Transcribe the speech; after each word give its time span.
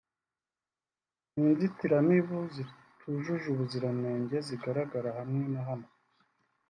ni 1.33 1.41
inzitiramubu 1.51 2.37
zitujuje 2.55 3.45
ubuziranenge 3.53 4.37
zigaragara 4.47 5.09
hamwe 5.17 5.43
na 5.53 5.61
hamwe 5.67 5.89